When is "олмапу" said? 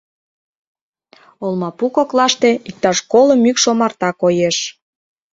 1.45-1.87